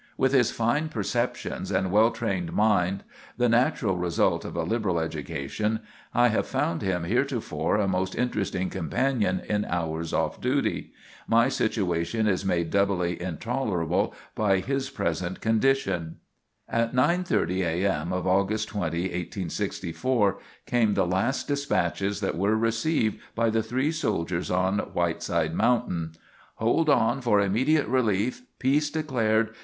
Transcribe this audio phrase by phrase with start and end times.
[0.17, 3.03] With his fine perceptions and well trained mind,
[3.37, 5.79] the natural result of a liberal education,
[6.11, 10.91] I have found him heretofore a most interesting companion in hours off duty.
[11.27, 16.15] My situation is made doubly intolerable by his present condition."
[16.67, 18.11] At 9:30 A.M.
[18.11, 24.49] of August 20, 1864, came the last despatches that were received by the three soldiers
[24.49, 26.13] on Whiteside Mountain.
[26.55, 28.41] "Hold on for immediate relief.
[28.57, 29.53] Peace declared.